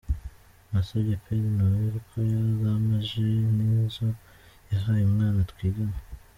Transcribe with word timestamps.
Nasabye 0.69 1.15
“Père 1.23 1.47
Noël” 1.57 1.95
ko 2.07 2.17
yazampa 2.31 2.97
“Jeux” 3.09 3.45
nk’izo 3.53 4.07
yahaye 4.71 5.03
umwana 5.05 5.39
twigana. 5.51 5.97